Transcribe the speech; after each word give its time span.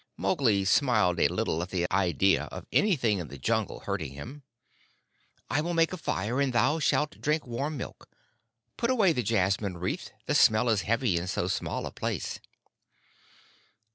Mowgli 0.17 0.65
smiled 0.65 1.19
a 1.19 1.27
little 1.27 1.61
at 1.61 1.69
the 1.69 1.85
idea 1.93 2.45
of 2.45 2.65
anything 2.71 3.19
in 3.19 3.27
the 3.27 3.37
Jungle 3.37 3.81
hurting 3.81 4.13
him. 4.13 4.41
"I 5.47 5.61
will 5.61 5.75
make 5.75 5.93
a 5.93 5.97
fire, 5.97 6.41
and 6.41 6.53
thou 6.53 6.79
shalt 6.79 7.21
drink 7.21 7.45
warm 7.45 7.77
milk. 7.77 8.09
Put 8.77 8.89
away 8.89 9.13
the 9.13 9.21
jasmine 9.21 9.77
wreath: 9.77 10.09
the 10.25 10.33
smell 10.33 10.69
is 10.69 10.81
heavy 10.81 11.17
in 11.17 11.27
so 11.27 11.47
small 11.47 11.85
a 11.85 11.91
place." 11.91 12.39